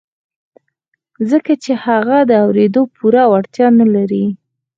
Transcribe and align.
ځکه 1.29 1.53
چې 1.63 1.71
هغه 1.85 2.17
د 2.29 2.31
اورېدو 2.45 2.81
پوره 2.95 3.23
وړتيا 3.31 3.67
نه 3.79 3.87
لري. 3.95 4.25